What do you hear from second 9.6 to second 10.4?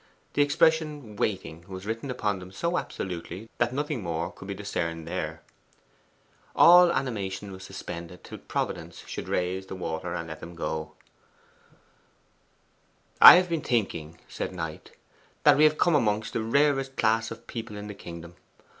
the water and let